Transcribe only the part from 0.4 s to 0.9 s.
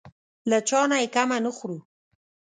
له چا